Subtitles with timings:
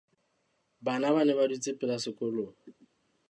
[0.85, 2.55] Bana ba ne ba dutse pela sekolong.